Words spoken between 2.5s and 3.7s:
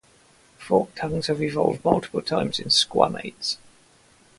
in Squamates.